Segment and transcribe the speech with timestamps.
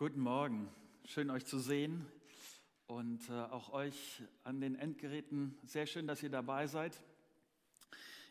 [0.00, 0.66] Guten Morgen,
[1.04, 2.06] schön euch zu sehen
[2.86, 5.58] und äh, auch euch an den Endgeräten.
[5.62, 6.98] Sehr schön, dass ihr dabei seid.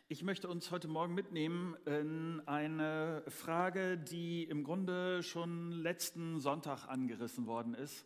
[0.08, 6.88] Ich möchte uns heute Morgen mitnehmen in eine Frage, die im Grunde schon letzten Sonntag
[6.88, 8.04] angerissen worden ist.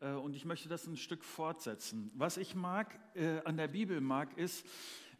[0.00, 2.10] Äh, und ich möchte das ein Stück fortsetzen.
[2.16, 4.66] Was ich mag, äh, an der Bibel mag, ist,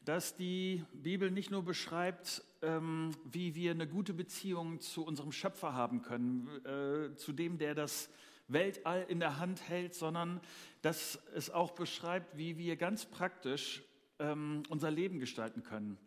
[0.07, 5.75] dass die Bibel nicht nur beschreibt, ähm, wie wir eine gute Beziehung zu unserem Schöpfer
[5.75, 8.09] haben können, äh, zu dem, der das
[8.47, 10.41] Weltall in der Hand hält, sondern
[10.81, 13.83] dass es auch beschreibt, wie wir ganz praktisch
[14.21, 15.99] ähm, unser Leben gestalten können.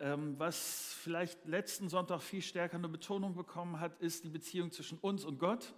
[0.00, 4.96] Ähm, was vielleicht letzten Sonntag viel stärker eine Betonung bekommen hat, ist die Beziehung zwischen
[4.98, 5.74] uns und Gott.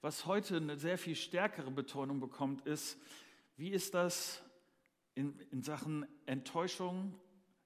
[0.00, 2.96] Was heute eine sehr viel stärkere Betonung bekommt, ist,
[3.58, 4.42] wie ist das
[5.14, 7.14] in, in Sachen Enttäuschung,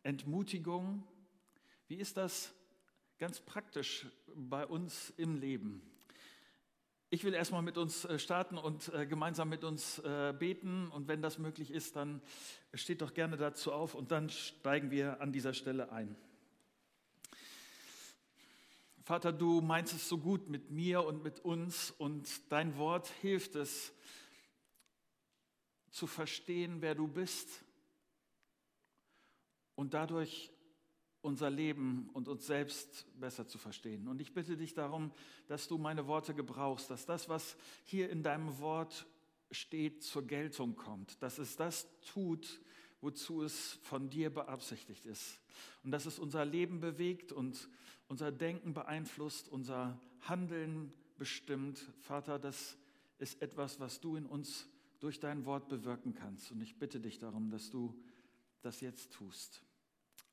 [0.03, 1.07] Entmutigung,
[1.89, 2.55] wie ist das
[3.19, 5.83] ganz praktisch bei uns im Leben?
[7.11, 10.89] Ich will erstmal mit uns äh, starten und äh, gemeinsam mit uns äh, beten.
[10.89, 12.21] Und wenn das möglich ist, dann
[12.73, 16.17] steht doch gerne dazu auf und dann steigen wir an dieser Stelle ein.
[19.05, 23.55] Vater, du meinst es so gut mit mir und mit uns und dein Wort hilft
[23.55, 23.93] es
[25.95, 27.65] zu verstehen, wer du bist
[29.77, 30.51] und dadurch
[31.23, 34.09] unser Leben und uns selbst besser zu verstehen.
[34.09, 35.13] Und ich bitte dich darum,
[35.47, 39.07] dass du meine Worte gebrauchst, dass das, was hier in deinem Wort
[39.53, 42.61] steht, zur Geltung kommt, dass es das tut,
[43.01, 45.41] wozu es von dir beabsichtigt ist.
[45.85, 47.69] Und dass es unser Leben bewegt und
[48.09, 51.79] unser Denken beeinflusst, unser Handeln bestimmt.
[52.01, 52.77] Vater, das
[53.19, 54.67] ist etwas, was du in uns
[55.05, 56.51] durch dein Wort bewirken kannst.
[56.51, 57.95] Und ich bitte dich darum, dass du
[58.63, 59.61] das jetzt tust.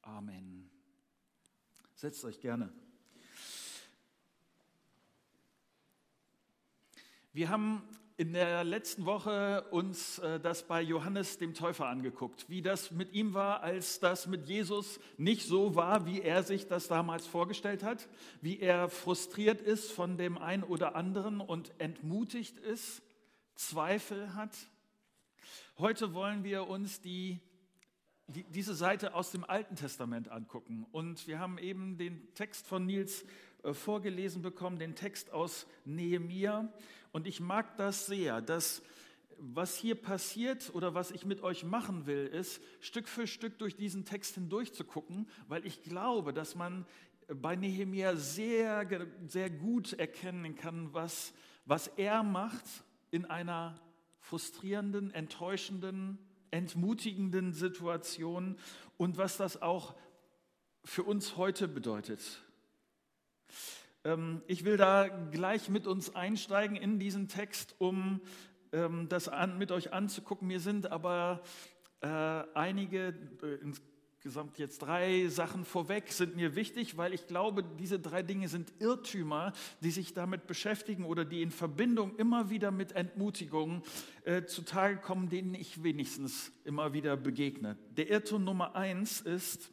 [0.02, 0.70] Amen.
[1.94, 2.72] Setzt euch gerne.
[7.34, 7.84] Wir haben
[8.16, 13.12] in der letzten Woche uns äh, das bei Johannes dem Täufer angeguckt, wie das mit
[13.12, 17.84] ihm war, als das mit Jesus nicht so war, wie er sich das damals vorgestellt
[17.84, 18.08] hat,
[18.40, 23.02] wie er frustriert ist von dem einen oder anderen und entmutigt ist,
[23.56, 24.56] Zweifel hat.
[25.78, 27.40] Heute wollen wir uns die
[28.32, 30.86] die, diese Seite aus dem Alten Testament angucken.
[30.92, 33.26] Und wir haben eben den Text von Nils
[33.64, 36.72] äh, vorgelesen bekommen, den Text aus Nehemia.
[37.12, 38.82] Und ich mag das sehr, dass
[39.38, 43.76] was hier passiert oder was ich mit euch machen will, ist, Stück für Stück durch
[43.76, 46.86] diesen Text hindurch zu gucken, weil ich glaube, dass man
[47.28, 48.88] bei Nehemia sehr,
[49.28, 51.34] sehr gut erkennen kann, was,
[51.66, 52.66] was er macht
[53.12, 53.80] in einer
[54.20, 56.18] frustrierenden, enttäuschenden,
[56.50, 58.58] entmutigenden Situationen
[58.98, 59.96] und was das auch
[60.84, 62.42] für uns heute bedeutet.
[64.04, 68.22] Ähm, ich will da gleich mit uns einsteigen in diesen Text, um
[68.72, 70.48] ähm, das mit euch anzugucken.
[70.48, 71.44] Mir sind aber
[72.02, 73.10] äh, einige,
[73.44, 73.58] äh,
[74.24, 78.72] insgesamt jetzt drei Sachen vorweg, sind mir wichtig, weil ich glaube, diese drei Dinge sind
[78.78, 83.82] Irrtümer, die sich damit beschäftigen oder die in Verbindung immer wieder mit Entmutigungen
[84.26, 87.80] äh, zutage kommen, denen ich wenigstens immer wieder begegne.
[87.98, 89.72] Der Irrtum Nummer eins ist,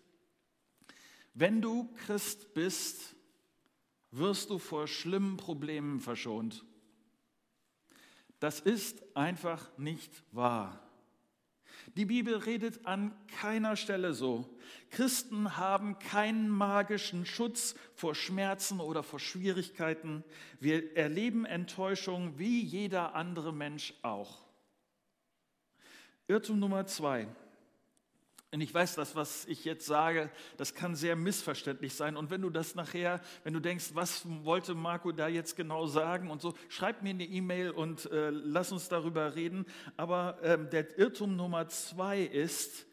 [1.35, 3.17] wenn du Christ bist,
[4.13, 6.65] wirst du vor schlimmen Problemen verschont.
[8.41, 10.88] Das ist einfach nicht wahr.
[11.99, 13.11] Die Bibel redet an
[13.41, 14.49] keiner Stelle so.
[14.91, 20.23] Christen haben keinen magischen Schutz vor Schmerzen oder vor Schwierigkeiten.
[20.61, 24.43] Wir erleben Enttäuschung wie jeder andere Mensch auch.
[26.29, 27.27] Irrtum Nummer zwei.
[28.51, 32.17] Und ich weiß, das, was ich jetzt sage, das kann sehr missverständlich sein.
[32.17, 36.31] Und wenn du das nachher, wenn du denkst, was wollte Marco da jetzt genau sagen
[36.31, 39.67] und so, schreib mir eine E-Mail und äh, lass uns darüber reden.
[39.99, 42.87] Aber äh, der Irrtum Nummer zwei ist,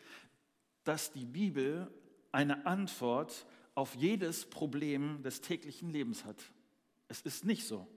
[0.83, 1.89] dass die Bibel
[2.33, 6.41] eine Antwort auf jedes Problem des täglichen Lebens hat.
[7.07, 7.87] Es ist nicht so.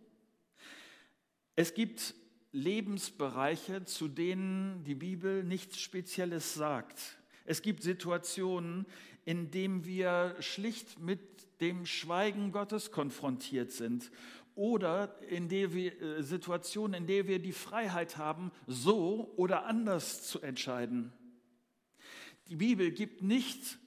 [1.56, 2.14] Es gibt
[2.52, 7.17] Lebensbereiche, zu denen die Bibel nichts Spezielles sagt.
[7.48, 8.84] Es gibt Situationen,
[9.24, 11.20] in denen wir schlicht mit
[11.62, 14.10] dem Schweigen Gottes konfrontiert sind
[14.54, 20.28] oder in der wir, äh, Situationen, in denen wir die Freiheit haben, so oder anders
[20.28, 21.10] zu entscheiden.
[22.48, 23.78] Die Bibel gibt nicht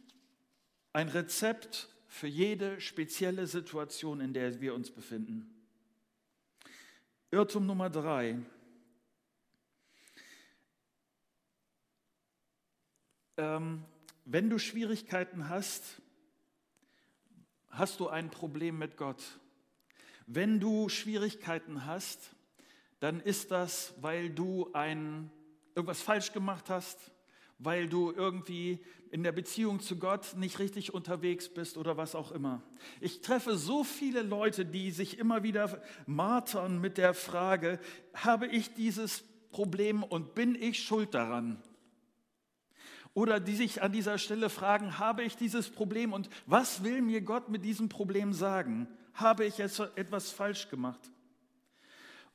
[0.92, 5.54] ein Rezept für jede spezielle Situation, in der wir uns befinden.
[7.30, 8.40] Irrtum Nummer drei.
[13.38, 13.84] Ähm,
[14.26, 16.02] wenn du Schwierigkeiten hast,
[17.70, 19.22] hast du ein Problem mit Gott.
[20.28, 22.36] Wenn du Schwierigkeiten hast,
[23.00, 25.32] dann ist das, weil du ein,
[25.76, 27.12] irgendwas falsch gemacht hast,
[27.58, 28.80] weil du irgendwie
[29.12, 32.64] in der Beziehung zu Gott nicht richtig unterwegs bist oder was auch immer.
[33.02, 37.80] Ich treffe so viele Leute, die sich immer wieder martern mit der Frage,
[38.14, 41.62] habe ich dieses Problem und bin ich schuld daran?
[43.14, 47.22] Oder die sich an dieser Stelle fragen, habe ich dieses Problem und was will mir
[47.22, 48.88] Gott mit diesem Problem sagen?
[49.14, 51.12] Habe ich etwas falsch gemacht?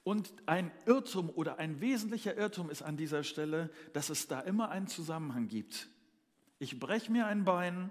[0.05, 4.69] Und ein Irrtum oder ein wesentlicher Irrtum ist an dieser Stelle, dass es da immer
[4.69, 5.89] einen Zusammenhang gibt.
[6.59, 7.91] Ich breche mir ein Bein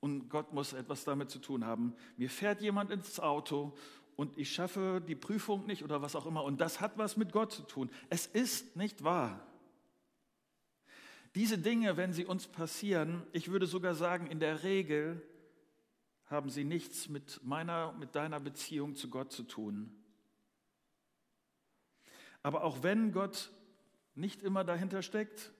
[0.00, 1.94] und Gott muss etwas damit zu tun haben.
[2.16, 3.76] Mir fährt jemand ins Auto
[4.14, 6.44] und ich schaffe die Prüfung nicht oder was auch immer.
[6.44, 7.90] Und das hat was mit Gott zu tun.
[8.08, 9.46] Es ist nicht wahr.
[11.36, 15.20] Diese Dinge, wenn sie uns passieren, ich würde sogar sagen, in der Regel
[16.24, 19.94] haben sie nichts mit meiner, mit deiner Beziehung zu Gott zu tun.
[22.42, 23.52] Aber auch wenn Gott
[24.14, 25.52] nicht immer dahinter steckt,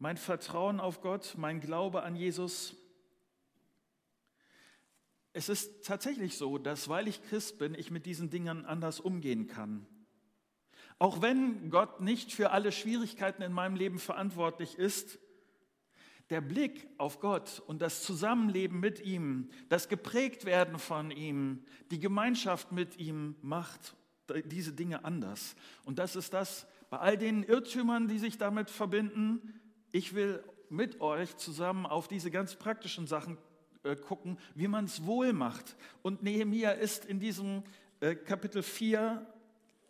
[0.00, 2.74] mein Vertrauen auf Gott, mein Glaube an Jesus,
[5.32, 9.46] es ist tatsächlich so, dass weil ich Christ bin, ich mit diesen Dingen anders umgehen
[9.46, 9.86] kann.
[10.98, 15.18] Auch wenn Gott nicht für alle Schwierigkeiten in meinem Leben verantwortlich ist,
[16.30, 22.72] der Blick auf Gott und das Zusammenleben mit ihm, das Geprägtwerden von ihm, die Gemeinschaft
[22.72, 23.94] mit ihm macht
[24.46, 25.54] diese Dinge anders.
[25.84, 29.60] Und das ist das, bei all den Irrtümern, die sich damit verbinden,
[29.92, 33.38] ich will mit euch zusammen auf diese ganz praktischen Sachen
[33.84, 35.76] äh, gucken, wie man es wohl macht.
[36.02, 37.62] Und Nehemia ist in diesem
[38.00, 39.24] äh, Kapitel 4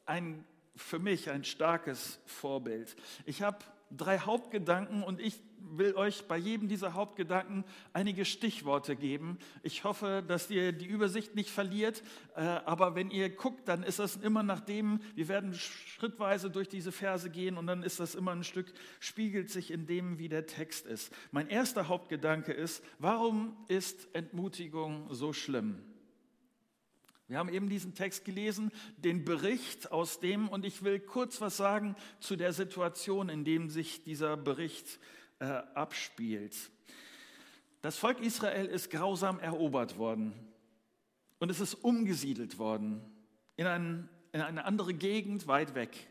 [0.05, 0.45] ein,
[0.77, 2.97] für mich ein starkes Vorbild.
[3.25, 3.59] Ich habe
[3.91, 9.39] drei Hauptgedanken und ich will euch bei jedem dieser Hauptgedanken einige Stichworte geben.
[9.63, 12.03] Ich hoffe, dass ihr die Übersicht nicht verliert,
[12.37, 16.69] äh, aber wenn ihr guckt, dann ist das immer nach dem, wir werden schrittweise durch
[16.69, 20.29] diese Verse gehen und dann ist das immer ein Stück, spiegelt sich in dem, wie
[20.29, 21.13] der Text ist.
[21.33, 25.83] Mein erster Hauptgedanke ist, warum ist Entmutigung so schlimm?
[27.29, 31.57] Wir haben eben diesen Text gelesen, den Bericht aus dem, und ich will kurz was
[31.57, 35.01] sagen zu der Situation, in dem sich dieser Bericht
[35.41, 36.55] äh, abspielt.
[37.83, 40.35] Das Volk Israel ist grausam erobert worden
[41.41, 43.03] und es ist umgesiedelt worden
[43.57, 46.09] in, ein, in eine andere Gegend weit weg.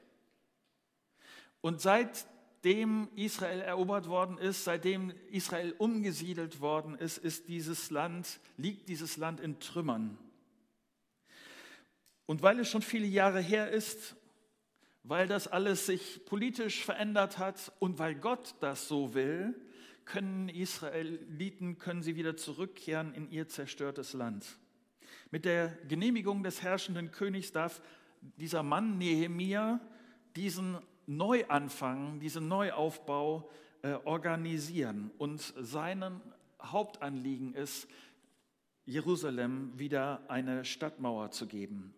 [1.61, 8.89] Und seitdem Israel erobert worden ist, seitdem Israel umgesiedelt worden ist, ist dieses Land, liegt
[8.89, 10.17] dieses Land in Trümmern.
[12.25, 14.15] Und weil es schon viele Jahre her ist,
[15.03, 19.53] weil das alles sich politisch verändert hat und weil Gott das so will,
[20.05, 24.45] können Israeliten, können sie wieder zurückkehren in ihr zerstörtes Land.
[25.31, 27.81] Mit der Genehmigung des herrschenden Königs darf
[28.37, 29.79] dieser Mann Nehemia
[30.35, 30.77] diesen
[31.07, 33.49] Neuanfang, diesen Neuaufbau
[33.81, 35.11] äh, organisieren.
[35.17, 36.21] Und sein
[36.61, 37.87] Hauptanliegen ist,
[38.85, 41.94] Jerusalem wieder eine Stadtmauer zu geben.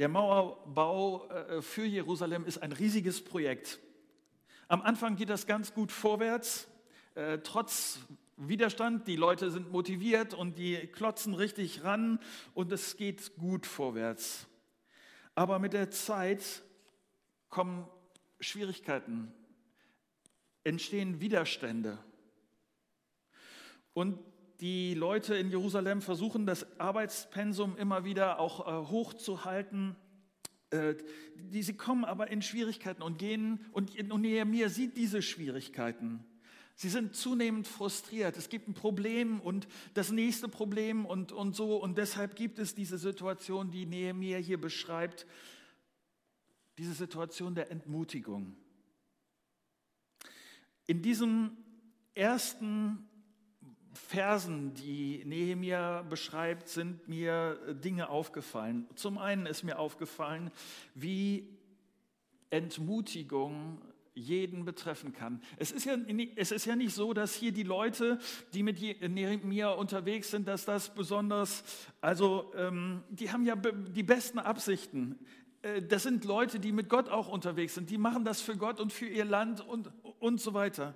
[0.00, 3.78] Der Mauerbau äh, für Jerusalem ist ein riesiges Projekt.
[4.66, 6.66] Am Anfang geht das ganz gut vorwärts,
[7.14, 8.00] äh, trotz
[8.36, 9.06] Widerstand.
[9.06, 12.18] Die Leute sind motiviert und die klotzen richtig ran
[12.54, 14.48] und es geht gut vorwärts.
[15.36, 16.62] Aber mit der Zeit
[17.48, 17.86] kommen
[18.40, 19.32] Schwierigkeiten,
[20.64, 21.98] entstehen Widerstände.
[23.92, 24.18] Und
[24.60, 29.96] die Leute in Jerusalem versuchen, das Arbeitspensum immer wieder auch äh, hochzuhalten.
[30.70, 30.94] Äh,
[31.50, 36.24] sie kommen aber in Schwierigkeiten und gehen, und, und Nehemiah sieht diese Schwierigkeiten.
[36.76, 38.36] Sie sind zunehmend frustriert.
[38.36, 41.76] Es gibt ein Problem und das nächste Problem und, und so.
[41.76, 45.26] Und deshalb gibt es diese Situation, die Nehemiah hier beschreibt,
[46.78, 48.56] diese Situation der Entmutigung.
[50.86, 51.56] In diesem
[52.14, 53.08] ersten
[53.94, 58.86] Versen, die Nehemia beschreibt, sind mir Dinge aufgefallen.
[58.94, 60.50] Zum einen ist mir aufgefallen,
[60.94, 61.48] wie
[62.50, 63.80] Entmutigung
[64.14, 65.42] jeden betreffen kann.
[65.56, 65.96] Es ist, ja,
[66.36, 68.18] es ist ja nicht so, dass hier die Leute,
[68.52, 71.64] die mit Nehemia unterwegs sind, dass das besonders,
[72.00, 75.18] also ähm, die haben ja die besten Absichten.
[75.62, 77.90] Äh, das sind Leute, die mit Gott auch unterwegs sind.
[77.90, 80.94] Die machen das für Gott und für ihr Land und, und so weiter.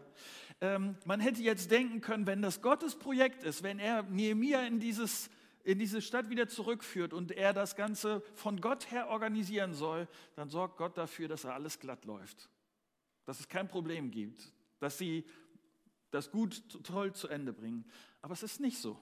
[0.60, 4.80] Ähm, man hätte jetzt denken können, wenn das Gottes Projekt ist, wenn er Nehemiah in,
[4.80, 5.30] dieses,
[5.62, 10.50] in diese Stadt wieder zurückführt und er das Ganze von Gott her organisieren soll, dann
[10.50, 12.50] sorgt Gott dafür, dass er alles glatt läuft.
[13.24, 15.24] Dass es kein Problem gibt, dass sie
[16.10, 17.84] das gut toll zu Ende bringen.
[18.22, 18.98] Aber es ist nicht so.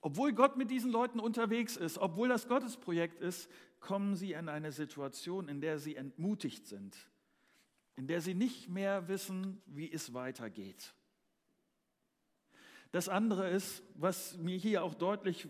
[0.00, 4.70] Obwohl Gott mit diesen Leuten unterwegs ist, obwohl das Gottesprojekt ist, kommen sie in eine
[4.70, 6.94] Situation, in der sie entmutigt sind,
[7.96, 10.94] in der sie nicht mehr wissen, wie es weitergeht.
[12.92, 15.48] Das andere ist, was mir hier auch deutlich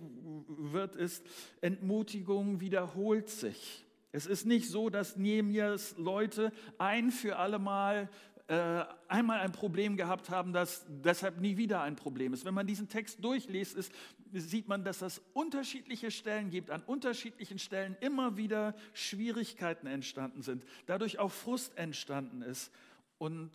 [0.49, 1.27] wird, ist,
[1.61, 3.85] Entmutigung wiederholt sich.
[4.13, 8.09] Es ist nicht so, dass Nehemias Leute ein für alle Mal
[8.47, 12.45] äh, einmal ein Problem gehabt haben, das deshalb nie wieder ein Problem ist.
[12.45, 13.93] Wenn man diesen Text durchliest, ist,
[14.33, 20.65] sieht man, dass es unterschiedliche Stellen gibt, an unterschiedlichen Stellen immer wieder Schwierigkeiten entstanden sind,
[20.85, 22.71] dadurch auch Frust entstanden ist
[23.17, 23.51] und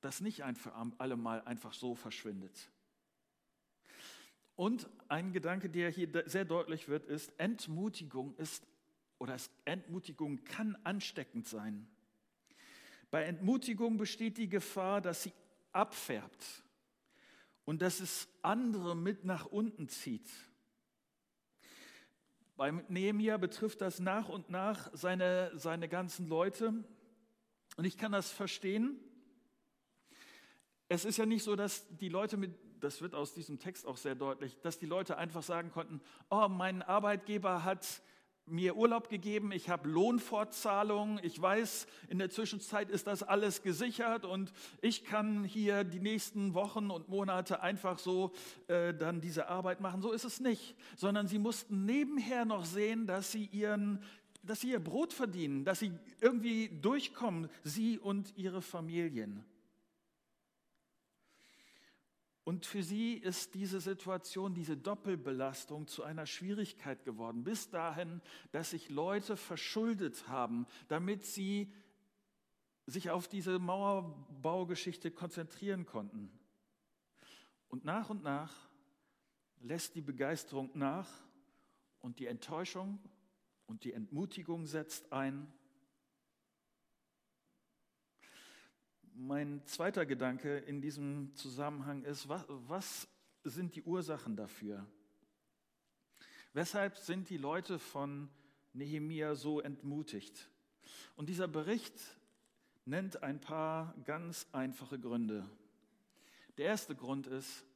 [0.00, 2.70] das nicht ein für alle Mal einfach so verschwindet.
[4.56, 8.66] Und ein Gedanke, der hier sehr deutlich wird, ist, Entmutigung ist
[9.18, 11.86] oder Entmutigung kann ansteckend sein.
[13.10, 15.32] Bei Entmutigung besteht die Gefahr, dass sie
[15.72, 16.62] abfärbt
[17.64, 20.28] und dass es andere mit nach unten zieht.
[22.56, 26.74] Bei Nehemia betrifft das nach und nach seine, seine ganzen Leute.
[27.76, 29.00] Und ich kann das verstehen.
[30.88, 33.96] Es ist ja nicht so, dass die Leute mit, das wird aus diesem Text auch
[33.96, 38.02] sehr deutlich, dass die Leute einfach sagen konnten, oh, mein Arbeitgeber hat
[38.50, 44.24] mir Urlaub gegeben, ich habe Lohnfortzahlungen, ich weiß, in der Zwischenzeit ist das alles gesichert
[44.24, 48.32] und ich kann hier die nächsten Wochen und Monate einfach so
[48.68, 50.02] äh, dann diese Arbeit machen.
[50.02, 54.00] So ist es nicht, sondern sie mussten nebenher noch sehen, dass sie ihren
[54.42, 59.44] dass sie ihr Brot verdienen, dass sie irgendwie durchkommen, sie und ihre Familien.
[62.50, 68.70] Und für sie ist diese Situation, diese Doppelbelastung zu einer Schwierigkeit geworden, bis dahin, dass
[68.70, 71.72] sich Leute verschuldet haben, damit sie
[72.86, 76.28] sich auf diese Mauerbaugeschichte konzentrieren konnten.
[77.68, 78.52] Und nach und nach
[79.60, 81.08] lässt die Begeisterung nach
[82.00, 82.98] und die Enttäuschung
[83.66, 85.46] und die Entmutigung setzt ein
[89.22, 93.08] Mein zweiter Gedanke in diesem Zusammenhang ist, was, was
[93.44, 94.86] sind die Ursachen dafür?
[96.54, 98.30] Weshalb sind die Leute von
[98.72, 100.48] Nehemia so entmutigt?
[101.16, 101.92] Und dieser Bericht
[102.86, 105.46] nennt ein paar ganz einfache Gründe.
[106.56, 107.66] Der erste Grund ist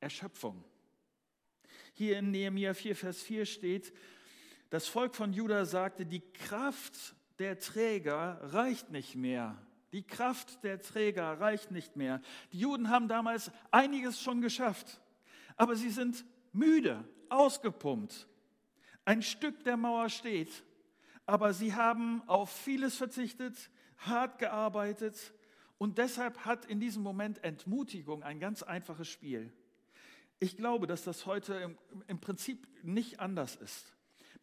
[0.00, 0.64] Erschöpfung.
[1.92, 3.92] Hier in Nehemia 4, Vers 4 steht,
[4.70, 9.63] das Volk von Juda sagte, die Kraft der Träger reicht nicht mehr.
[9.94, 12.20] Die Kraft der Träger reicht nicht mehr.
[12.50, 15.00] Die Juden haben damals einiges schon geschafft,
[15.54, 18.26] aber sie sind müde, ausgepumpt.
[19.04, 20.64] Ein Stück der Mauer steht,
[21.26, 25.32] aber sie haben auf vieles verzichtet, hart gearbeitet
[25.78, 29.52] und deshalb hat in diesem Moment Entmutigung ein ganz einfaches Spiel.
[30.40, 31.76] Ich glaube, dass das heute
[32.08, 33.94] im, Prinzip nicht anders ist.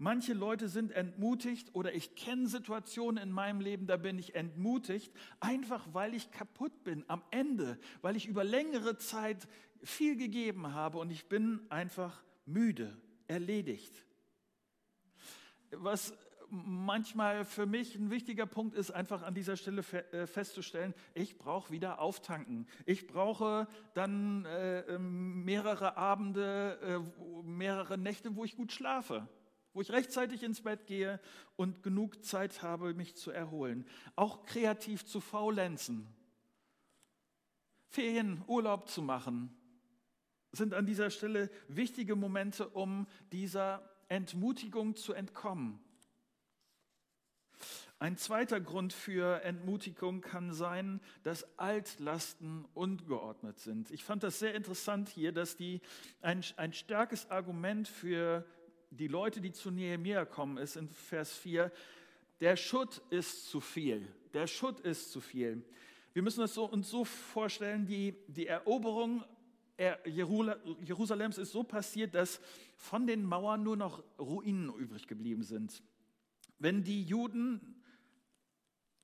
[0.02, 5.14] Manche Leute sind entmutigt oder ich kenne Situationen in meinem Leben, da bin ich entmutigt,
[5.40, 9.48] einfach weil ich kaputt bin am Ende, weil ich über längere Zeit
[9.84, 13.94] viel gegeben habe und ich bin einfach müde, erledigt.
[15.70, 16.18] Was
[16.50, 21.72] manchmal für mich ein wichtiger Punkt ist, einfach an dieser Stelle äh, festzustellen, ich brauche
[21.72, 22.68] wieder auftanken.
[22.88, 29.30] Ich brauche dann äh, ähm, mehrere Abende, äh, mehrere Nächte, wo ich gut schlafe
[29.74, 31.20] wo ich rechtzeitig ins Bett gehe
[31.56, 33.86] und genug Zeit habe, mich zu erholen.
[34.16, 36.08] Auch kreativ zu faulenzen.
[37.88, 39.54] Ferien, Urlaub zu machen,
[40.52, 45.80] sind an dieser Stelle wichtige Momente, um dieser Entmutigung zu entkommen.
[48.00, 53.92] Ein zweiter Grund für Entmutigung kann sein, dass Altlasten ungeordnet sind.
[53.92, 55.82] Ich fand das sehr interessant hier, dass die
[56.22, 58.44] ein, ein starkes Argument für
[58.92, 61.72] die Leute, die zu Nehemiah kommen, ist in Vers 4,
[62.40, 64.08] der Schutt ist zu viel.
[64.34, 65.64] Der Schutt ist zu viel.
[66.14, 69.24] Wir müssen es so, uns so vorstellen, die, die Eroberung
[70.06, 72.40] Jerusalems ist so passiert, dass
[72.76, 75.82] von den Mauern nur noch Ruinen übrig geblieben sind.
[76.60, 77.81] Wenn die Juden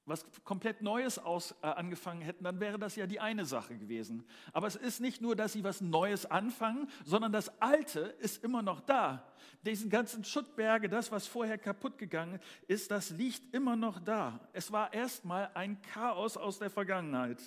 [0.08, 4.26] was komplett Neues aus, äh, angefangen hätten, dann wäre das ja die eine Sache gewesen.
[4.54, 8.62] Aber es ist nicht nur, dass sie was Neues anfangen, sondern das Alte ist immer
[8.62, 9.32] noch da.
[9.66, 14.40] Diesen ganzen Schuttberge, das, was vorher kaputt gegangen ist, das liegt immer noch da.
[14.54, 17.42] Es war erstmal ein Chaos aus der Vergangenheit.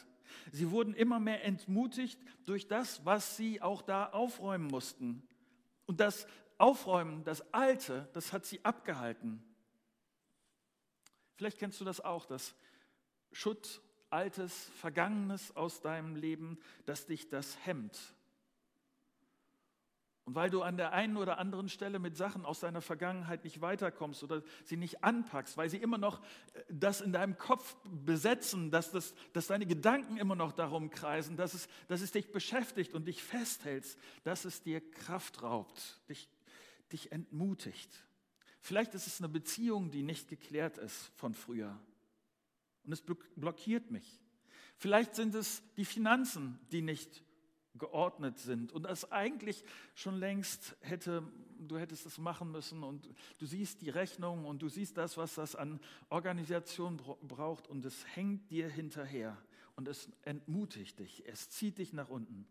[0.52, 5.26] Sie wurden immer mehr entmutigt durch das, was sie auch da aufräumen mussten.
[5.86, 6.26] Und das
[6.58, 9.42] Aufräumen, das Alte, das hat sie abgehalten.
[11.40, 12.54] Vielleicht kennst du das auch, das
[13.32, 13.80] Schutt,
[14.10, 17.98] Altes, Vergangenes aus deinem Leben, dass dich das hemmt.
[20.26, 23.62] Und weil du an der einen oder anderen Stelle mit Sachen aus deiner Vergangenheit nicht
[23.62, 26.20] weiterkommst oder sie nicht anpackst, weil sie immer noch
[26.52, 31.38] äh, das in deinem Kopf besetzen, dass, das, dass deine Gedanken immer noch darum kreisen,
[31.38, 36.28] dass es, dass es dich beschäftigt und dich festhältst, dass es dir Kraft raubt, dich,
[36.92, 38.04] dich entmutigt.
[38.60, 41.78] Vielleicht ist es eine Beziehung, die nicht geklärt ist von früher.
[42.84, 44.20] Und es blockiert mich.
[44.76, 47.22] Vielleicht sind es die Finanzen, die nicht
[47.76, 49.64] geordnet sind und das eigentlich
[49.94, 51.22] schon längst hätte,
[51.58, 55.34] du hättest es machen müssen und du siehst die Rechnung und du siehst das, was
[55.36, 59.36] das an Organisation braucht und es hängt dir hinterher
[59.76, 62.46] und es entmutigt dich, es zieht dich nach unten.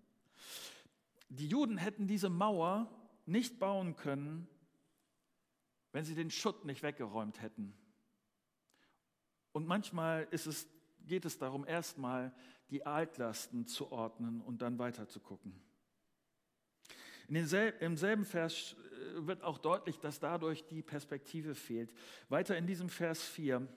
[1.30, 2.90] Die Juden hätten diese Mauer
[3.26, 4.48] nicht bauen können,
[5.92, 7.74] wenn sie den Schutt nicht weggeräumt hätten.
[9.52, 10.68] Und manchmal es,
[11.06, 12.34] geht es darum, erstmal
[12.70, 15.60] die Altlasten zu ordnen und dann weiter zu gucken.
[17.28, 21.94] Im selben Vers äh, wird auch deutlich, dass dadurch die Perspektive fehlt.
[22.28, 23.68] Weiter in diesem Vers 4,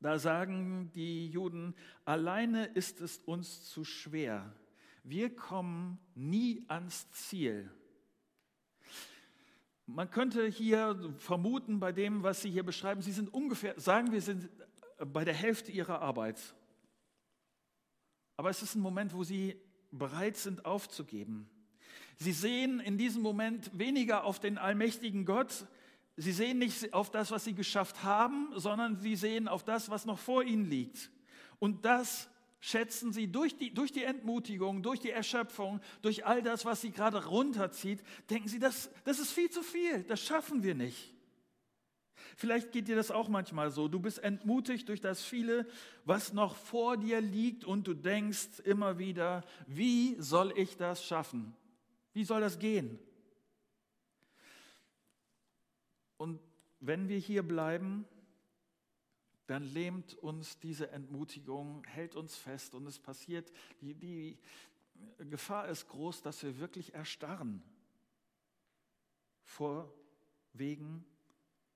[0.00, 1.74] da sagen die Juden,
[2.06, 4.54] alleine ist es uns zu schwer.
[5.02, 7.70] Wir kommen nie ans Ziel.
[9.94, 14.22] Man könnte hier vermuten bei dem, was Sie hier beschreiben, Sie sind ungefähr, sagen wir,
[14.22, 14.48] sind
[14.98, 16.38] bei der Hälfte Ihrer Arbeit.
[18.36, 19.56] Aber es ist ein Moment, wo Sie
[19.90, 21.50] bereit sind aufzugeben.
[22.16, 25.66] Sie sehen in diesem Moment weniger auf den allmächtigen Gott,
[26.16, 30.04] Sie sehen nicht auf das, was Sie geschafft haben, sondern Sie sehen auf das, was
[30.04, 31.10] noch vor Ihnen liegt.
[31.58, 32.28] Und das
[32.60, 36.90] schätzen sie durch die, durch die Entmutigung, durch die Erschöpfung, durch all das, was sie
[36.90, 41.14] gerade runterzieht, denken sie, das, das ist viel zu viel, das schaffen wir nicht.
[42.36, 43.88] Vielleicht geht dir das auch manchmal so.
[43.88, 45.66] Du bist entmutigt durch das viele,
[46.04, 51.54] was noch vor dir liegt und du denkst immer wieder, wie soll ich das schaffen?
[52.12, 52.98] Wie soll das gehen?
[56.16, 56.40] Und
[56.80, 58.04] wenn wir hier bleiben,
[59.50, 64.38] dann lähmt uns diese Entmutigung, hält uns fest und es passiert, die, die
[65.28, 67.60] Gefahr ist groß, dass wir wirklich erstarren
[69.42, 69.92] vor
[70.52, 71.04] wegen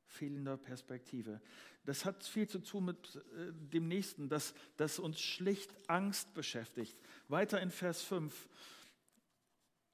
[0.06, 1.40] fehlender Perspektive.
[1.84, 6.96] Das hat viel zu tun mit äh, dem Nächsten, dass, dass uns schlicht Angst beschäftigt.
[7.26, 8.48] Weiter in Vers 5.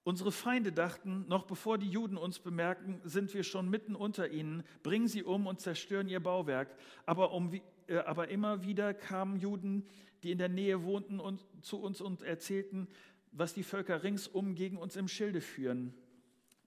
[0.03, 4.63] Unsere Feinde dachten, noch bevor die Juden uns bemerken, sind wir schon mitten unter ihnen,
[4.83, 6.75] bringen sie um und zerstören ihr Bauwerk.
[7.05, 7.53] Aber, um,
[7.87, 9.87] äh, aber immer wieder kamen Juden,
[10.23, 12.89] die in der Nähe wohnten, und, zu uns und erzählten,
[13.33, 15.95] was die Völker ringsum gegen uns im Schilde führen.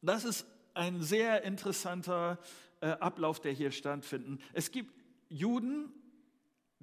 [0.01, 2.39] Das ist ein sehr interessanter
[2.81, 4.41] äh, Ablauf, der hier stattfindet.
[4.53, 4.93] Es gibt
[5.29, 5.91] Juden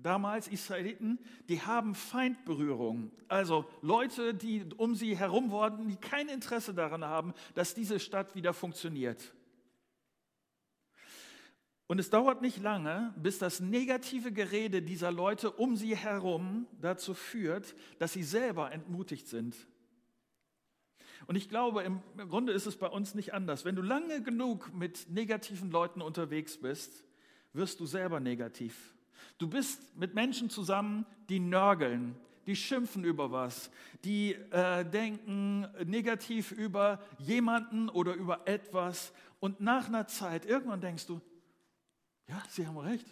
[0.02, 3.10] damals Israeliten, die haben Feindberührung.
[3.28, 8.34] Also Leute, die um sie herum wurden, die kein Interesse daran haben, dass diese Stadt
[8.34, 9.34] wieder funktioniert.
[11.86, 17.14] Und es dauert nicht lange, bis das negative Gerede dieser Leute um sie herum dazu
[17.14, 19.56] führt, dass sie selber entmutigt sind.
[21.26, 23.64] Und ich glaube, im Grunde ist es bei uns nicht anders.
[23.64, 27.04] Wenn du lange genug mit negativen Leuten unterwegs bist,
[27.52, 28.94] wirst du selber negativ.
[29.38, 33.70] Du bist mit Menschen zusammen, die nörgeln, die schimpfen über was,
[34.04, 39.12] die äh, denken negativ über jemanden oder über etwas.
[39.38, 41.20] Und nach einer Zeit, irgendwann denkst du,
[42.28, 43.06] ja, sie haben recht.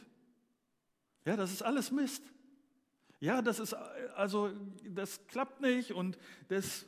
[1.25, 2.23] Ja, das ist alles Mist.
[3.21, 3.75] Ja, das ist,
[4.15, 4.53] also,
[4.89, 6.19] das klappt nicht und
[6.49, 6.87] das,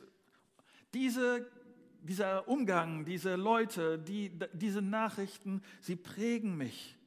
[0.93, 1.45] diese,
[2.01, 6.97] dieser Umgang, diese Leute, die, diese Nachrichten, sie prägen mich.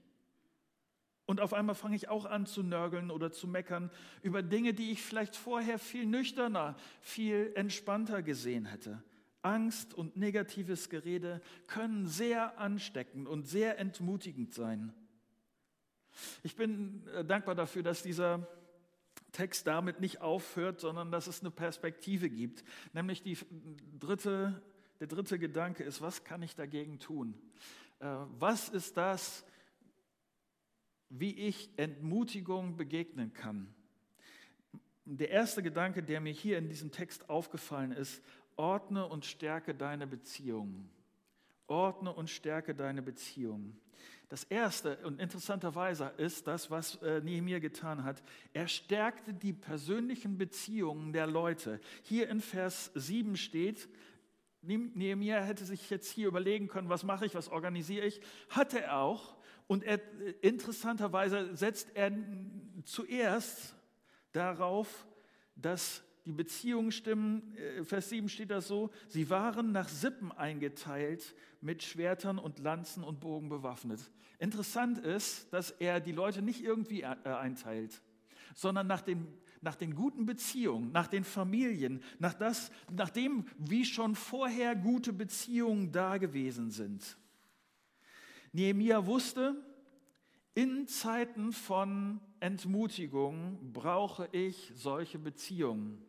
[1.26, 3.90] Und auf einmal fange ich auch an zu nörgeln oder zu meckern
[4.22, 9.02] über Dinge, die ich vielleicht vorher viel nüchterner, viel entspannter gesehen hätte.
[9.40, 14.92] Angst und negatives Gerede können sehr ansteckend und sehr entmutigend sein.
[16.42, 18.46] Ich bin äh, dankbar dafür, dass dieser
[19.32, 22.64] Text damit nicht aufhört, sondern dass es eine Perspektive gibt.
[22.92, 23.36] Nämlich die
[23.98, 24.62] dritte,
[25.00, 27.34] der dritte Gedanke ist, was kann ich dagegen tun?
[27.98, 28.06] Äh,
[28.38, 29.44] was ist das,
[31.08, 33.72] wie ich Entmutigung begegnen kann.
[35.04, 38.22] Der erste Gedanke, der mir hier in diesem Text aufgefallen ist,
[38.56, 40.90] ordne und stärke deine Beziehungen.
[41.66, 43.78] Ordne und stärke deine Beziehungen.
[44.28, 48.22] Das erste und interessanterweise ist das, was äh, Nehemiah getan hat.
[48.52, 51.80] Er stärkte die persönlichen Beziehungen der Leute.
[52.02, 53.88] Hier in Vers 7 steht,
[54.62, 58.20] Nehemiah hätte sich jetzt hier überlegen können, was mache ich, was organisiere ich.
[58.48, 59.36] Hatte er auch.
[59.66, 60.00] Und er,
[60.42, 62.12] interessanterweise setzt er
[62.84, 63.74] zuerst
[64.32, 65.06] darauf,
[65.56, 67.54] dass die Beziehungen stimmen.
[67.56, 73.04] Äh, Vers 7 steht das so, sie waren nach Sippen eingeteilt, mit Schwertern und Lanzen
[73.04, 74.00] und Bogen bewaffnet.
[74.38, 78.02] Interessant ist, dass er die Leute nicht irgendwie äh, einteilt,
[78.54, 79.26] sondern nach den,
[79.60, 85.12] nach den guten Beziehungen, nach den Familien, nach, das, nach dem, wie schon vorher gute
[85.12, 87.16] Beziehungen da gewesen sind.
[88.54, 89.56] Nehemiah wusste,
[90.54, 96.00] in Zeiten von Entmutigung brauche ich solche Beziehungen.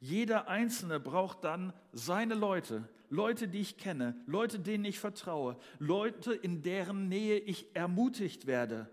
[0.00, 6.34] Jeder Einzelne braucht dann seine Leute, Leute, die ich kenne, Leute, denen ich vertraue, Leute,
[6.34, 8.90] in deren Nähe ich ermutigt werde.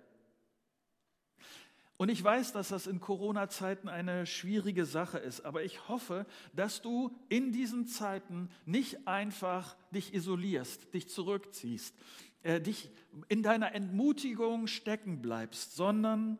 [1.98, 6.84] Und ich weiß, dass das in Corona-Zeiten eine schwierige Sache ist, aber ich hoffe, dass
[6.84, 11.96] du in diesen Zeiten nicht einfach dich isolierst, dich zurückziehst,
[12.44, 12.92] äh, dich
[13.30, 16.38] in deiner Entmutigung stecken bleibst, sondern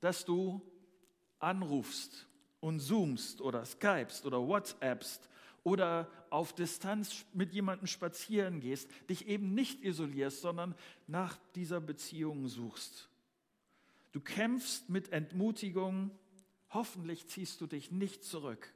[0.00, 0.60] dass du
[1.38, 2.26] anrufst
[2.58, 5.28] und zoomst oder skypst oder whatsappst
[5.62, 10.74] oder auf Distanz mit jemandem spazieren gehst, dich eben nicht isolierst, sondern
[11.06, 13.09] nach dieser Beziehung suchst.
[14.12, 16.10] Du kämpfst mit Entmutigung,
[16.70, 18.72] hoffentlich ziehst du dich nicht zurück.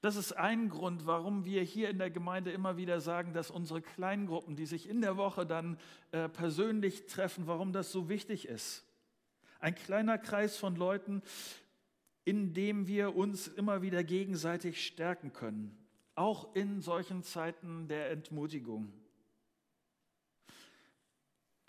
[0.00, 3.80] Das ist ein Grund, warum wir hier in der Gemeinde immer wieder sagen, dass unsere
[3.80, 5.78] Kleingruppen, die sich in der Woche dann
[6.10, 8.84] äh, persönlich treffen, warum das so wichtig ist.
[9.60, 11.22] Ein kleiner Kreis von Leuten,
[12.24, 15.76] in dem wir uns immer wieder gegenseitig stärken können,
[16.16, 18.92] auch in solchen Zeiten der Entmutigung.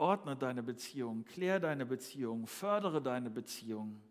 [0.04, 4.02] Ordne deine Beziehung, klär deine Beziehung, fördere deine Beziehung.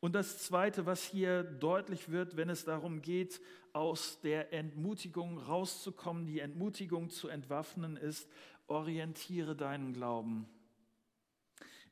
[0.00, 3.42] Und das Zweite, was hier deutlich wird, wenn es darum geht,
[3.74, 8.26] aus der Entmutigung rauszukommen, die Entmutigung zu entwaffnen, ist,
[8.68, 10.48] orientiere deinen Glauben.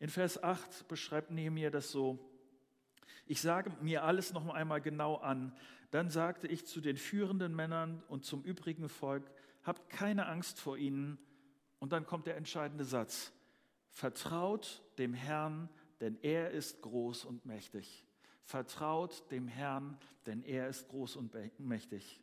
[0.00, 2.18] In Vers 8 beschreibt Nehemiah das so,
[3.26, 5.54] ich sage mir alles noch einmal genau an.
[5.90, 9.30] Dann sagte ich zu den führenden Männern und zum übrigen Volk,
[9.62, 11.18] habt keine Angst vor ihnen.
[11.78, 13.32] Und dann kommt der entscheidende Satz,
[13.90, 15.68] vertraut dem Herrn,
[16.00, 18.04] denn er ist groß und mächtig.
[18.42, 22.20] Vertraut dem Herrn, denn er ist groß und mächtig.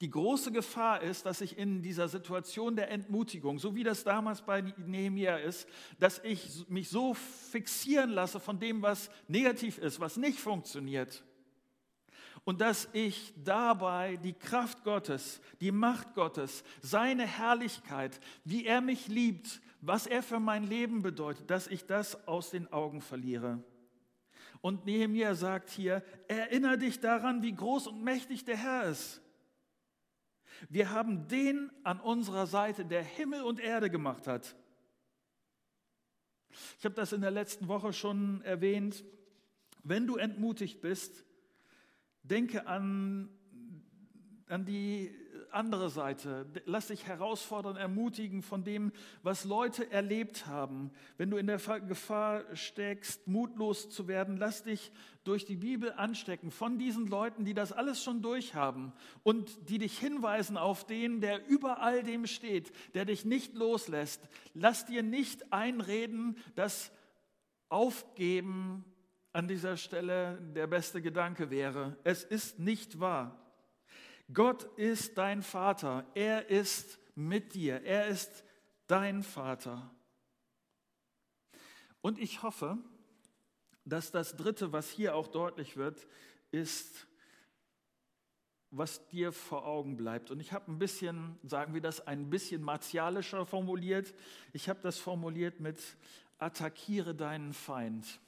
[0.00, 4.42] Die große Gefahr ist, dass ich in dieser Situation der Entmutigung, so wie das damals
[4.42, 5.68] bei Nehemiah ist,
[6.00, 11.22] dass ich mich so fixieren lasse von dem, was negativ ist, was nicht funktioniert.
[12.44, 19.08] Und dass ich dabei die Kraft Gottes, die Macht Gottes, seine Herrlichkeit, wie er mich
[19.08, 23.62] liebt, was er für mein Leben bedeutet, dass ich das aus den Augen verliere.
[24.60, 29.20] Und Nehemiah sagt hier, erinnere dich daran, wie groß und mächtig der Herr ist.
[30.68, 34.54] Wir haben den an unserer Seite, der Himmel und Erde gemacht hat.
[36.78, 39.04] Ich habe das in der letzten Woche schon erwähnt.
[39.82, 41.24] Wenn du entmutigt bist,
[42.24, 43.28] denke an,
[44.48, 45.10] an die
[45.54, 46.46] andere Seite.
[46.66, 50.90] Lass dich herausfordern, ermutigen von dem, was Leute erlebt haben.
[51.16, 54.90] Wenn du in der Gefahr steckst, mutlos zu werden, lass dich
[55.22, 59.98] durch die Bibel anstecken von diesen Leuten, die das alles schon durchhaben und die dich
[59.98, 64.28] hinweisen auf den, der über all dem steht, der dich nicht loslässt.
[64.54, 66.90] Lass dir nicht einreden, dass
[67.68, 68.84] Aufgeben
[69.34, 71.96] an dieser Stelle der beste Gedanke wäre.
[72.04, 73.36] Es ist nicht wahr.
[74.32, 76.06] Gott ist dein Vater.
[76.14, 77.82] Er ist mit dir.
[77.82, 78.44] Er ist
[78.86, 79.90] dein Vater.
[82.00, 82.78] Und ich hoffe,
[83.84, 86.06] dass das Dritte, was hier auch deutlich wird,
[86.52, 87.08] ist,
[88.70, 90.30] was dir vor Augen bleibt.
[90.30, 94.14] Und ich habe ein bisschen, sagen wir das, ein bisschen martialischer formuliert.
[94.52, 95.80] Ich habe das formuliert mit
[96.38, 98.20] attackiere deinen Feind.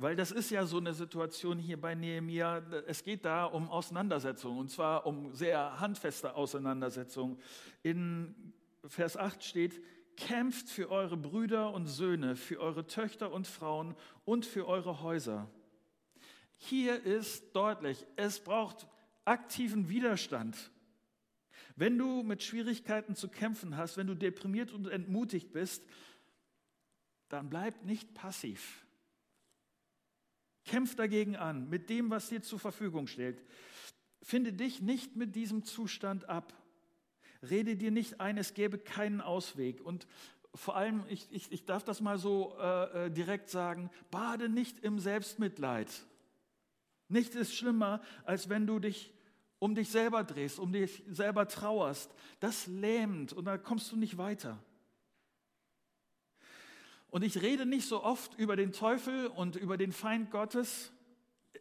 [0.00, 2.62] Weil das ist ja so eine Situation hier bei Nehemia.
[2.86, 7.38] Es geht da um Auseinandersetzungen und zwar um sehr handfeste Auseinandersetzungen.
[7.82, 8.54] In
[8.86, 9.84] Vers 8 steht,
[10.16, 15.50] kämpft für eure Brüder und Söhne, für eure Töchter und Frauen und für eure Häuser.
[16.56, 18.88] Hier ist deutlich, es braucht
[19.26, 20.70] aktiven Widerstand.
[21.76, 25.84] Wenn du mit Schwierigkeiten zu kämpfen hast, wenn du deprimiert und entmutigt bist,
[27.28, 28.86] dann bleib nicht passiv
[30.64, 33.42] Kämpf dagegen an, mit dem, was dir zur Verfügung steht.
[34.22, 36.52] Finde dich nicht mit diesem Zustand ab.
[37.42, 39.80] Rede dir nicht ein, es gäbe keinen Ausweg.
[39.80, 40.06] Und
[40.54, 44.80] vor allem, ich, ich, ich darf das mal so äh, äh direkt sagen, bade nicht
[44.80, 45.88] im Selbstmitleid.
[47.08, 49.12] Nichts ist schlimmer, als wenn du dich
[49.58, 52.14] um dich selber drehst, um dich selber trauerst.
[52.40, 54.62] Das lähmt und da kommst du nicht weiter.
[57.10, 60.92] Und ich rede nicht so oft über den Teufel und über den Feind Gottes.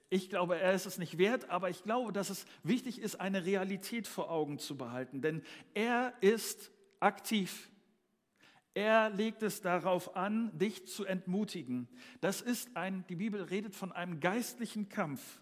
[0.09, 3.45] Ich glaube, er ist es nicht wert, aber ich glaube, dass es wichtig ist, eine
[3.45, 7.69] Realität vor Augen zu behalten, denn er ist aktiv.
[8.73, 11.87] Er legt es darauf an, dich zu entmutigen.
[12.21, 15.41] Das ist ein, die Bibel redet von einem geistlichen Kampf.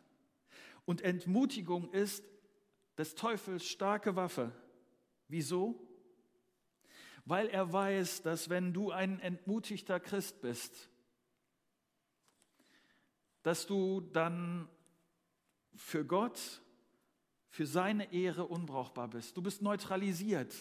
[0.86, 2.24] Und Entmutigung ist
[2.98, 4.52] des Teufels starke Waffe.
[5.28, 5.87] Wieso?
[7.29, 10.89] Weil er weiß, dass wenn du ein entmutigter Christ bist,
[13.43, 14.69] dass du dann
[15.75, 16.61] für Gott,
[17.49, 19.35] für seine Ehre unbrauchbar bist.
[19.35, 20.55] Du bist neutralisiert.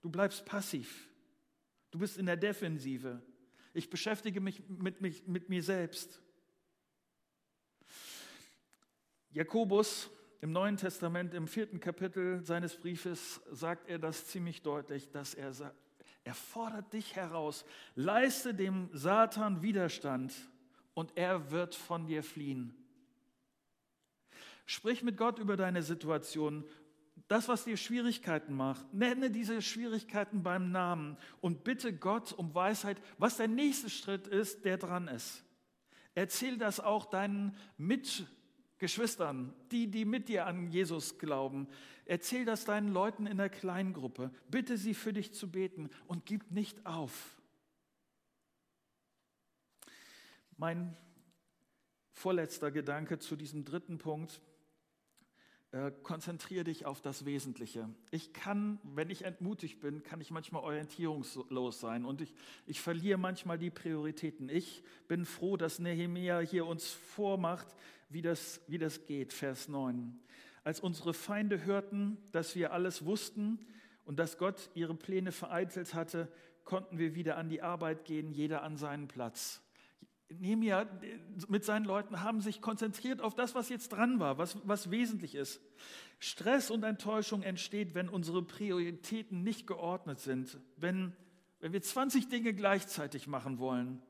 [0.00, 1.08] Du bleibst passiv.
[1.90, 3.20] Du bist in der Defensive.
[3.74, 6.22] Ich beschäftige mich mit, mich, mit mir selbst.
[9.30, 10.08] Jakobus
[10.40, 15.52] im Neuen Testament, im vierten Kapitel seines Briefes, sagt er das ziemlich deutlich, dass er
[15.52, 15.76] sagt,
[16.24, 20.34] er fordert dich heraus, leiste dem Satan Widerstand
[20.94, 22.74] und er wird von dir fliehen.
[24.66, 26.64] Sprich mit Gott über deine Situation
[27.28, 33.00] das, was dir Schwierigkeiten macht, nenne diese Schwierigkeiten beim Namen und bitte Gott um Weisheit,
[33.18, 35.44] was der nächste Schritt ist, der dran ist.
[36.14, 37.56] Erzähl das auch deinen
[38.80, 41.68] Mitgeschwistern, die, die mit dir an Jesus glauben.
[42.06, 44.30] Erzähl das deinen Leuten in der Kleingruppe.
[44.50, 47.38] Bitte sie für dich zu beten und gib nicht auf.
[50.56, 50.96] Mein
[52.12, 54.40] vorletzter Gedanke zu diesem dritten Punkt
[55.72, 57.88] äh, konzentriere dich auf das Wesentliche.
[58.10, 62.34] Ich kann, wenn ich entmutigt bin, kann ich manchmal orientierungslos sein und ich,
[62.66, 64.48] ich verliere manchmal die Prioritäten.
[64.48, 67.68] Ich bin froh, dass Nehemia hier uns vormacht,
[68.08, 69.32] wie das, wie das geht.
[69.32, 70.18] Vers 9.
[70.64, 73.58] Als unsere Feinde hörten, dass wir alles wussten
[74.04, 76.26] und dass Gott ihre Pläne vereitelt hatte,
[76.64, 79.62] konnten wir wieder an die Arbeit gehen, jeder an seinen Platz.
[80.38, 80.86] Nehemiah
[81.48, 85.34] mit seinen Leuten haben sich konzentriert auf das, was jetzt dran war, was, was wesentlich
[85.34, 85.60] ist.
[86.20, 91.14] Stress und Enttäuschung entsteht, wenn unsere Prioritäten nicht geordnet sind, wenn,
[91.58, 94.00] wenn wir 20 Dinge gleichzeitig machen wollen.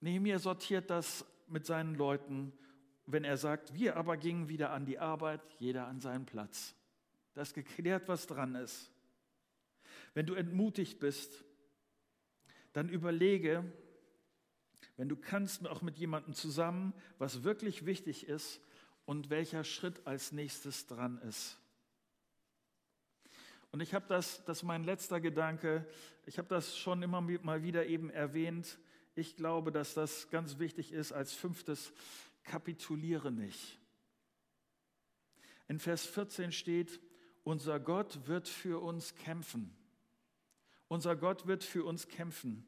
[0.00, 2.52] Nehemiah sortiert das mit seinen Leuten,
[3.06, 6.74] wenn er sagt, wir aber gingen wieder an die Arbeit, jeder an seinen Platz.
[7.34, 8.90] Das geklärt, was dran ist.
[10.14, 11.44] Wenn du entmutigt bist,
[12.72, 13.64] dann überlege,
[14.96, 18.60] wenn du kannst, auch mit jemandem zusammen, was wirklich wichtig ist
[19.04, 21.58] und welcher Schritt als nächstes dran ist.
[23.72, 25.86] Und ich habe das, das ist mein letzter Gedanke,
[26.24, 28.78] ich habe das schon immer mal wieder eben erwähnt.
[29.14, 31.92] Ich glaube, dass das ganz wichtig ist als fünftes,
[32.44, 33.78] kapituliere nicht.
[35.68, 37.00] In Vers 14 steht,
[37.44, 39.76] unser Gott wird für uns kämpfen.
[40.88, 42.66] Unser Gott wird für uns kämpfen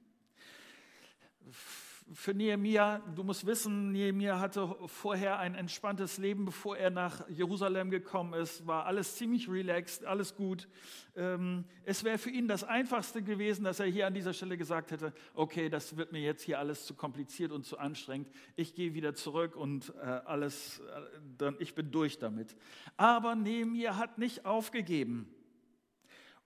[2.13, 7.91] für Nehemia, du musst wissen, Nehemia hatte vorher ein entspanntes Leben, bevor er nach Jerusalem
[7.91, 10.69] gekommen ist, war alles ziemlich relaxed, alles gut.
[11.17, 14.91] Ähm, es wäre für ihn das Einfachste gewesen, dass er hier an dieser Stelle gesagt
[14.91, 18.95] hätte, okay, das wird mir jetzt hier alles zu kompliziert und zu anstrengend, ich gehe
[18.95, 21.01] wieder zurück und äh, alles, äh,
[21.37, 22.57] dann, ich bin durch damit.
[22.97, 25.35] Aber Nehemia hat nicht aufgegeben.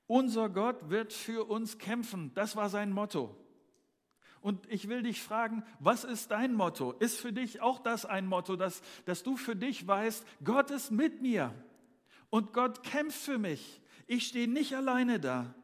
[0.07, 3.37] Unser Gott wird für uns kämpfen, das war sein Motto.
[4.43, 6.93] Und ich will dich fragen, was ist dein Motto?
[6.93, 10.91] Ist für dich auch das ein Motto, dass, dass du für dich weißt, Gott ist
[10.91, 11.55] mit mir
[12.29, 13.81] und Gott kämpft für mich.
[14.09, 15.55] Ich stehe nicht alleine da.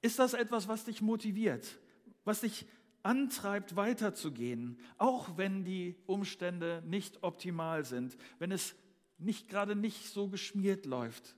[0.00, 1.78] Ist das etwas, was dich motiviert,
[2.24, 2.66] was dich
[3.02, 8.76] antreibt, weiterzugehen, auch wenn die Umstände nicht optimal sind, wenn es
[9.18, 11.34] nicht gerade nicht so geschmiert läuft?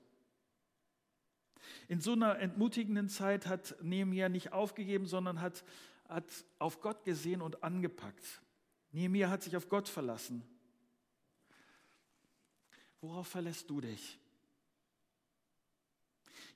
[1.89, 5.65] In so einer entmutigenden Zeit hat Nehemiah nicht aufgegeben, sondern hat
[6.14, 8.42] hat auf Gott gesehen und angepackt.
[8.92, 10.42] Nehemiah hat sich auf Gott verlassen.
[13.01, 14.18] Worauf verlässt du dich?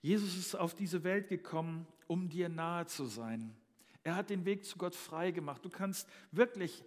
[0.03, 3.57] Jesus ist auf diese Welt gekommen, um dir nahe zu sein.
[4.05, 5.65] Er hat den Weg zu Gott frei gemacht.
[5.65, 6.85] Du kannst wirklich,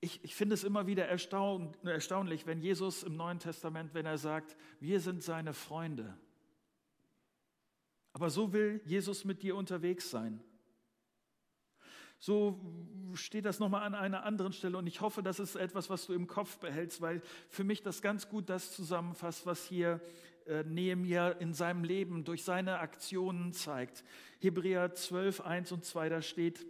[0.00, 4.18] ich, ich finde es immer wieder erstaun, erstaunlich, wenn Jesus im Neuen Testament, wenn er
[4.18, 6.18] sagt, wir sind seine Freunde.
[8.12, 10.42] Aber so will Jesus mit dir unterwegs sein.
[12.18, 12.60] So
[13.14, 16.12] steht das nochmal an einer anderen Stelle und ich hoffe, das ist etwas, was du
[16.12, 20.00] im Kopf behältst, weil für mich das ganz gut das zusammenfasst, was hier
[20.46, 24.04] äh, Nehemiah in seinem Leben durch seine Aktionen zeigt.
[24.40, 26.66] Hebräer 12, 1 und 2, da steht,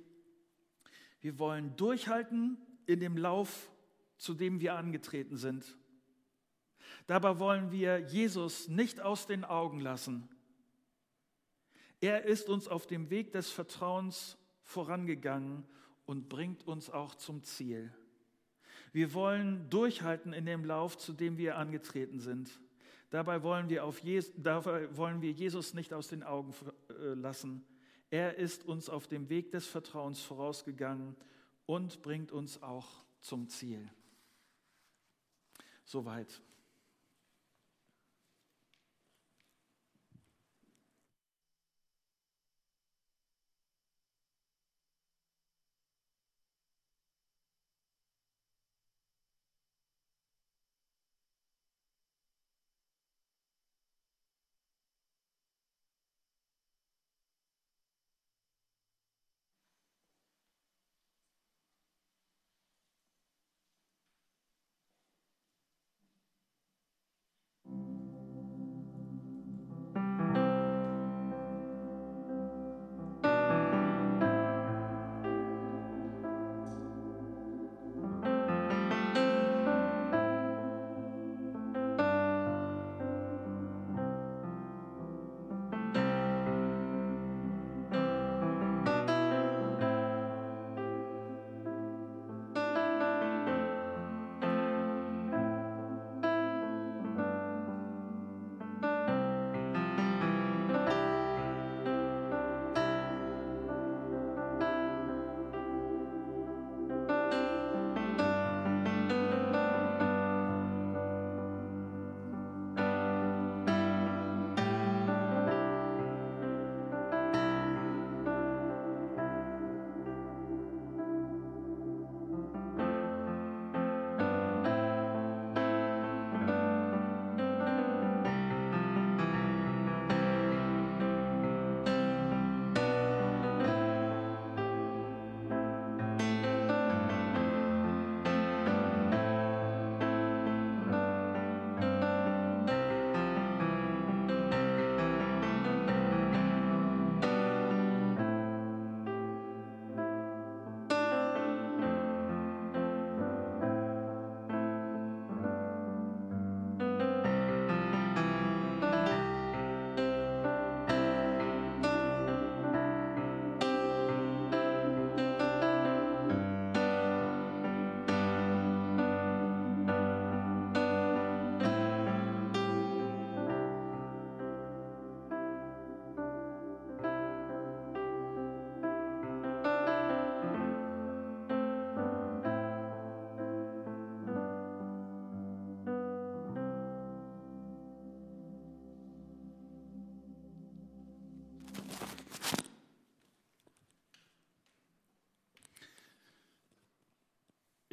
[1.21, 3.71] wir wollen durchhalten in dem Lauf,
[4.17, 5.77] zu dem wir angetreten sind.
[7.07, 10.29] Dabei wollen wir Jesus nicht aus den Augen lassen.
[12.01, 15.65] Er ist uns auf dem Weg des Vertrauens vorangegangen
[16.05, 17.91] und bringt uns auch zum Ziel.
[18.93, 22.51] Wir wollen durchhalten in dem Lauf, zu dem wir angetreten sind.
[23.11, 26.53] Dabei wollen wir, Jesus, dabei wollen wir Jesus nicht aus den Augen
[26.91, 27.65] äh, lassen.
[28.11, 31.17] Er ist uns auf dem Weg des Vertrauens vorausgegangen
[31.67, 32.87] und bringt uns auch
[33.21, 33.89] zum Ziel.
[35.85, 36.41] Soweit.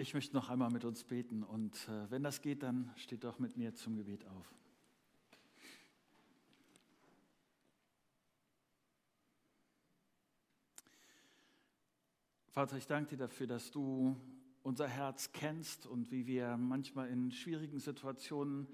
[0.03, 3.39] Ich möchte noch einmal mit uns beten und äh, wenn das geht, dann steht doch
[3.39, 4.53] mit mir zum Gebet auf.
[12.49, 14.17] Vater, ich danke dir dafür, dass du
[14.61, 18.67] unser Herz kennst und wie wir manchmal in schwierigen Situationen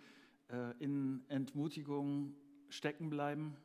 [0.48, 2.36] äh, in Entmutigung
[2.70, 3.56] stecken bleiben.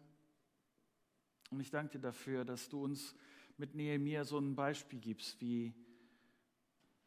[1.50, 3.14] Und ich danke dir dafür, dass du uns
[3.56, 5.72] mit Nehemiah so ein Beispiel gibst, wie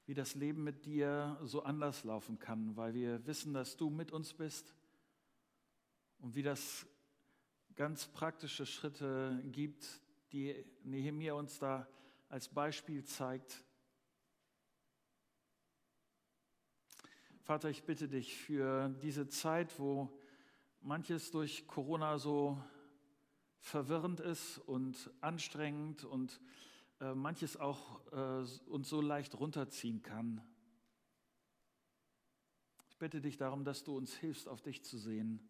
[0.07, 4.13] wie das Leben mit dir so anders laufen kann, weil wir wissen, dass du mit
[4.13, 4.73] uns bist
[6.19, 6.87] und wie das
[7.75, 9.85] ganz praktische Schritte gibt,
[10.31, 11.87] die Nehemiah uns da
[12.29, 13.65] als Beispiel zeigt.
[17.41, 20.09] Vater, ich bitte dich für diese Zeit, wo
[20.79, 22.57] manches durch Corona so
[23.59, 26.39] verwirrend ist und anstrengend und
[26.99, 30.41] äh, manches auch äh, uns so leicht runterziehen kann.
[32.89, 35.47] Ich bitte dich darum, dass du uns hilfst, auf dich zu sehen.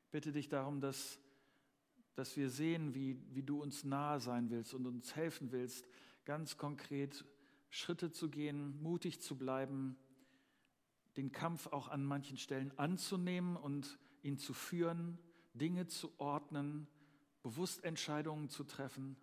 [0.00, 1.20] Ich bitte dich darum, dass,
[2.16, 5.86] dass wir sehen, wie, wie du uns nahe sein willst und uns helfen willst,
[6.24, 7.24] ganz konkret
[7.70, 9.96] Schritte zu gehen, mutig zu bleiben,
[11.16, 15.18] den Kampf auch an manchen Stellen anzunehmen und ihn zu führen,
[15.54, 16.88] Dinge zu ordnen,
[17.46, 19.16] bewusst Entscheidungen zu treffen.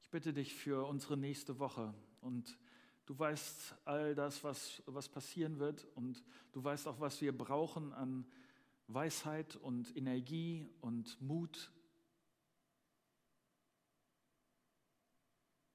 [0.00, 2.58] Ich bitte dich für unsere nächste Woche und
[3.06, 7.92] du weißt all das, was, was passieren wird und du weißt auch, was wir brauchen
[7.92, 8.26] an
[8.88, 11.70] Weisheit und Energie und Mut.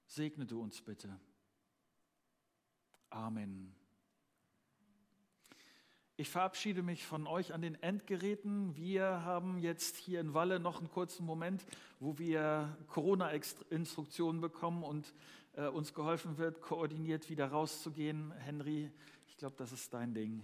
[0.07, 1.17] Segne du uns bitte.
[3.09, 3.76] Amen.
[6.19, 8.75] Ich verabschiede mich von euch an den Endgeräten.
[8.75, 11.63] Wir haben jetzt hier in Walle noch einen kurzen Moment,
[11.99, 15.13] wo wir Corona-Instruktionen bekommen und
[15.53, 18.33] äh, uns geholfen wird, koordiniert wieder rauszugehen.
[18.39, 18.89] Henry,
[19.27, 20.41] ich glaube, das ist dein Ding.